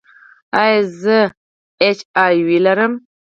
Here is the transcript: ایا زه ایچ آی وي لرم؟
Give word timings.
ایا 0.61 0.79
زه 1.01 1.17
ایچ 1.83 1.99
آی 2.23 2.35
وي 2.47 2.57
لرم؟ 2.65 2.93